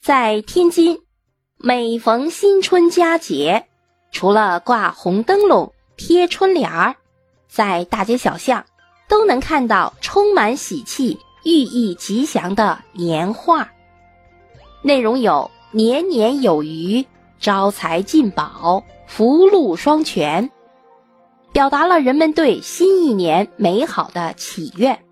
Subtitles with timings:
[0.00, 1.00] 在天津，
[1.58, 3.66] 每逢新春佳节，
[4.12, 6.94] 除了挂红灯笼、贴春联儿，
[7.48, 8.64] 在大街小巷
[9.08, 13.68] 都能看到充满喜气、寓意吉祥的年画。
[14.82, 17.04] 内容有“年年有余
[17.40, 20.48] ”“招财进宝”“福禄双全”，
[21.52, 25.04] 表达了人们对新一年美好的祈愿。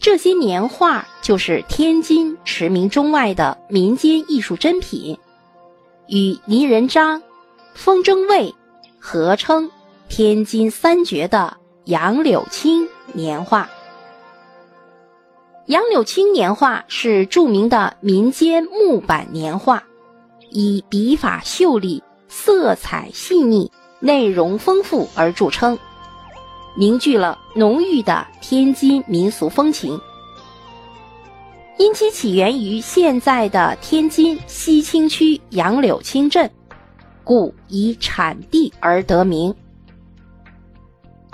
[0.00, 5.18] 这些年画就是天津驰名中外的民间艺术珍品，
[6.06, 7.22] 与泥人张、
[7.74, 8.54] 风筝卫
[8.98, 9.70] 合称
[10.08, 13.68] “天津三绝”的杨柳青年画。
[15.66, 19.84] 杨柳青年画是著名的民间木板年画，
[20.48, 25.78] 以笔法秀丽、色彩细腻、内容丰富而著称。
[26.74, 30.00] 凝聚了浓郁的天津民俗风情，
[31.78, 36.50] 因其起源于现在的天津西青区杨柳青镇，
[37.22, 39.54] 故以产地而得名。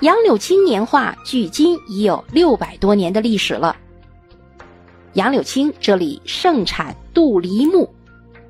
[0.00, 3.74] 杨柳青年画距今已有六百多年的历史了。
[5.14, 7.88] 杨柳青这里盛产杜梨木，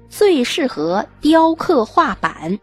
[0.08, 2.58] 最适合雕刻画板。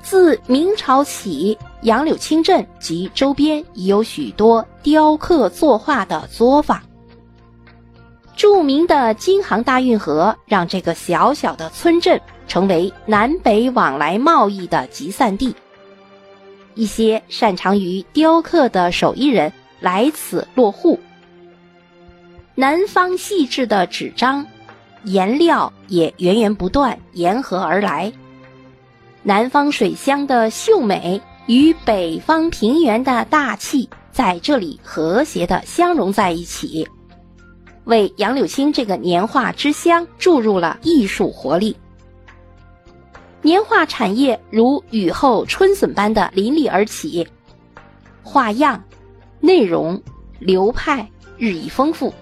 [0.00, 1.58] 自明朝起。
[1.82, 6.80] 杨柳青镇及周边已有许多雕刻作画的作坊。
[8.36, 15.54] 著名的京杭大运河让这个小小的村镇成为南北往来贸易的集散地。
[16.74, 20.98] 一些擅长于雕刻的手艺人来此落户。
[22.54, 24.46] 南方细致的纸张，
[25.04, 28.12] 颜料也源源不断沿河而来。
[29.22, 31.20] 南方水乡的秀美。
[31.48, 36.88] 与北方平原的大气在这里和谐的相融在一起，
[37.84, 41.76] 为杨柳青这个年画之乡注入了艺术活力。
[43.40, 47.26] 年画产业如雨后春笋般的林立而起，
[48.22, 48.82] 画样、
[49.40, 50.00] 内容、
[50.38, 52.14] 流派日益丰富。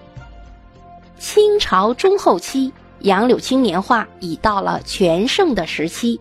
[1.19, 6.19] 清朝中后期，杨柳青年画已到了全盛的时期，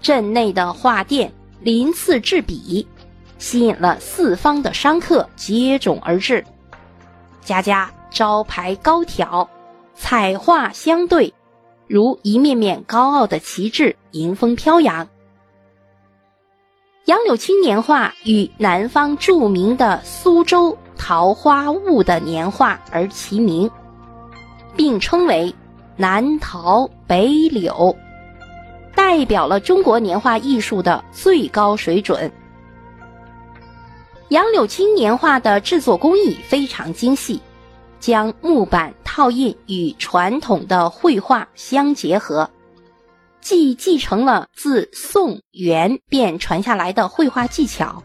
[0.00, 1.32] 镇内的画店。
[1.60, 2.84] 鳞次栉比，
[3.38, 6.44] 吸引了四方的商客接踵而至，
[7.44, 9.48] 家家招牌高挑，
[9.94, 11.32] 彩画相对，
[11.86, 15.08] 如一面面高傲的旗帜迎风飘扬。
[17.06, 23.68] 杨柳青年画与南方著名的苏州桃花坞的年画而齐名，
[24.76, 25.52] 并称为
[25.96, 27.96] 南桃北柳。
[28.94, 32.30] 代表了中国年画艺术的最高水准。
[34.28, 37.40] 杨柳青年画的制作工艺非常精细，
[38.02, 42.50] 将木板套印与传统的绘画相结合，
[43.40, 48.02] 既继承了自宋元便传下来的绘画技巧，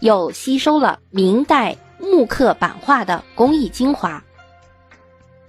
[0.00, 4.20] 又吸收了明代木刻版画的工艺精华。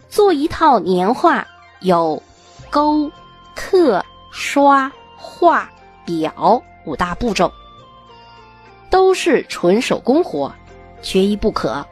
[0.08, 1.46] 做一套年画
[1.82, 2.22] 有
[2.70, 3.12] 勾、
[3.56, 4.06] 刻。
[4.30, 5.68] 刷、画、
[6.06, 7.52] 裱五大步骤，
[8.92, 10.54] 都是纯手工活，
[11.02, 11.84] 缺一不可。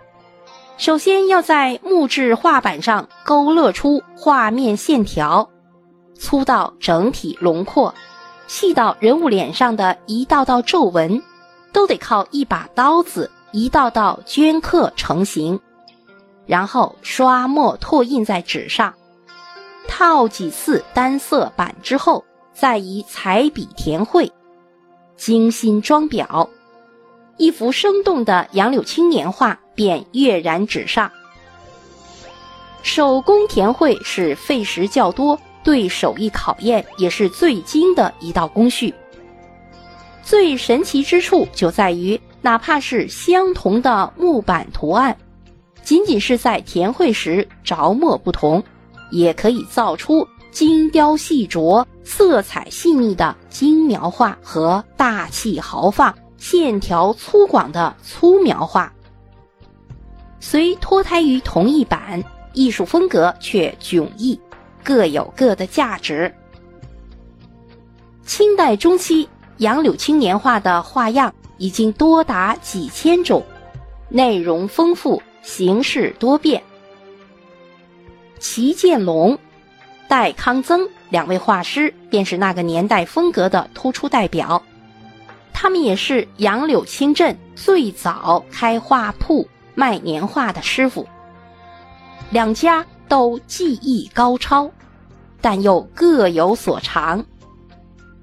[0.78, 5.50] 首先要在木质画板上勾勒出画面线条，
[6.14, 7.94] 粗到整体轮廓，
[8.48, 11.22] 细到人物脸上的一道道皱纹，
[11.72, 15.60] 都得靠一把刀子一道道镌刻成型，
[16.46, 18.94] 然后刷墨拓印在纸上，
[19.88, 22.24] 套几次单色板之后。
[22.58, 24.32] 再以彩笔填绘，
[25.18, 26.48] 精心装裱，
[27.36, 31.12] 一幅生动的杨柳青年画便跃然纸上。
[32.82, 38.94] 手工填绘是费时较多，对手艺考验也是最精的一道工序。
[40.24, 45.16] 最神奇之处就在于，哪怕是相同的木板图案，
[45.84, 48.64] 仅仅是在填绘时着墨不同，
[49.12, 50.28] 也可以造出。
[50.52, 58.90] 精雕细琢、色彩细腻的精描画和大气豪放、线条粗犷的粗描画，
[60.48, 64.40] 虽脱胎于同一版，艺术风格却迥异，
[64.84, 66.32] 各有各的价值。
[68.28, 69.28] 清代中期，
[69.58, 73.44] 杨柳青年画的画样已经多达几千种，
[74.08, 76.62] 内容丰富，形式多变。
[78.38, 79.40] 齐建龙。
[80.08, 84.62] 戴康曾两位画师便是那个年代风格的突出代表，
[85.52, 91.08] 他们也是杨柳青镇最早开画铺卖年画的师傅。
[92.32, 94.72] 两家都技艺高超，
[95.42, 97.24] 但又各有所长。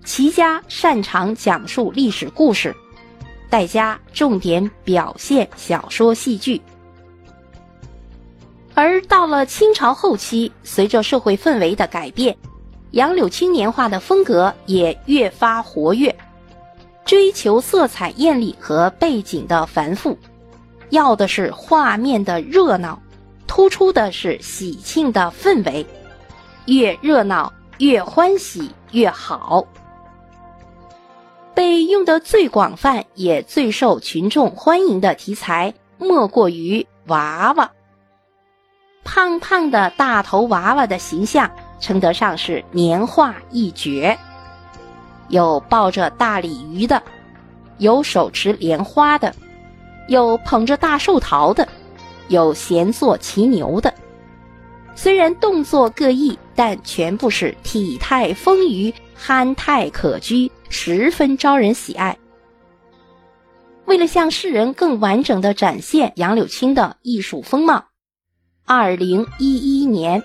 [0.05, 2.75] 齐家擅长讲述历史故事，
[3.49, 6.61] 戴家重点表现小说戏剧。
[8.75, 12.37] 而到了清朝后期，随着社会氛围的改变，
[12.91, 16.13] 杨柳青年画的风格也越发活跃，
[17.05, 20.19] 追求色彩艳丽和背景的繁复，
[20.93, 23.01] 要的是画面的热闹，
[23.47, 25.87] 突出的是喜庆的氛围，
[26.67, 29.67] 越热闹越欢喜越好。
[31.55, 37.71] 被用得最广泛也最受群众欢迎的题材，莫过于娃娃。
[39.03, 41.51] 胖胖的大头娃娃的形象，
[41.81, 44.19] 称得上是年画一绝。
[45.29, 47.03] 有抱着大鲤鱼的，
[47.79, 49.35] 有手持莲花的，
[50.09, 51.67] 有捧着大寿桃的，
[52.29, 53.93] 有闲坐骑牛的。
[54.95, 60.51] 虽然动作各异，但全部是体态丰腴、憨态可掬。
[60.75, 62.17] 十分招人喜爱。
[63.85, 67.85] 为了向世人更完整的展现杨柳青的艺术风貌，
[68.65, 70.23] 二零一一年，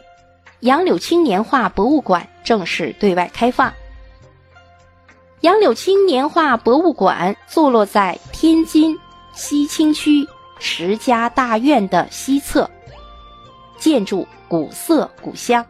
[0.61, 3.73] 杨柳青年画博物馆正式对外开放。
[5.41, 8.97] 杨柳青年画博物馆坐落在天津
[9.37, 12.67] 西青区石家大院的西侧，
[13.77, 15.63] 建筑古色古香。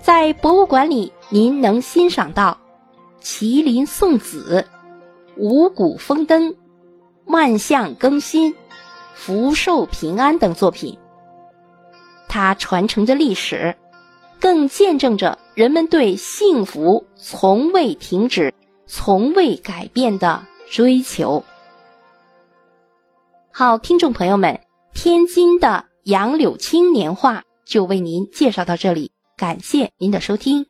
[0.00, 2.56] 在博物馆里，您能欣赏到。
[3.20, 4.64] 麒麟送子、
[5.36, 6.54] 五谷丰登、
[7.24, 8.54] 万象更新、
[9.14, 10.96] 福寿平安等作品，
[12.28, 13.74] 它传承着历史，
[14.38, 18.54] 更见证着人们对幸福从未停止、
[18.86, 21.42] 从未改变的追求。
[23.56, 24.62] 好，听众朋友们，
[24.94, 30.66] 天津的杨柳青年画就为您介绍到这里，感谢您的收听。